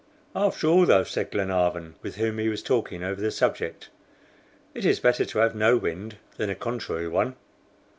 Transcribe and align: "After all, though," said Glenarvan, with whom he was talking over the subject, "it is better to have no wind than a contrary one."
"After 0.35 0.65
all, 0.65 0.87
though," 0.87 1.03
said 1.03 1.29
Glenarvan, 1.29 1.93
with 2.01 2.15
whom 2.15 2.39
he 2.39 2.49
was 2.49 2.63
talking 2.63 3.03
over 3.03 3.21
the 3.21 3.29
subject, 3.29 3.89
"it 4.73 4.83
is 4.83 4.99
better 4.99 5.25
to 5.25 5.37
have 5.37 5.53
no 5.53 5.77
wind 5.77 6.15
than 6.37 6.49
a 6.49 6.55
contrary 6.55 7.07
one." 7.07 7.35